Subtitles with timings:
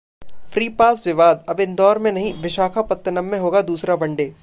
[0.53, 4.33] free pass विवाद: अब इंदौर में नहीं, विशाखापत्तनम में होगा दूसरा वनडे